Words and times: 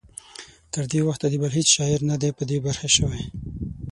تر 0.73 0.83
دې 0.91 1.01
وخته 1.07 1.25
د 1.29 1.33
بل 1.41 1.51
هیڅ 1.57 1.67
شاعر 1.75 1.99
نه 2.09 2.15
دی 2.21 2.29
په 2.37 2.43
برخه 2.65 2.87
شوی. 2.97 3.21